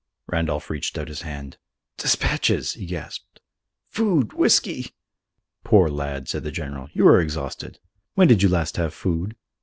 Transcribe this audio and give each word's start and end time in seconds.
Randolph 0.25 0.71
reached 0.71 0.97
out 0.97 1.09
his 1.09 1.21
hand. 1.21 1.57
"Despatches!" 1.97 2.73
he 2.73 2.87
gasped. 2.87 3.39
"Food, 3.87 4.33
whisky!" 4.33 4.93
"Poor 5.63 5.89
lad," 5.89 6.27
said 6.27 6.43
the 6.43 6.49
General, 6.51 6.89
"you 6.91 7.07
are 7.07 7.21
exhausted. 7.21 7.77
When 8.15 8.27
did 8.27 8.41
you 8.41 8.49
last 8.49 8.77
have 8.77 8.95
food?" 8.95 9.35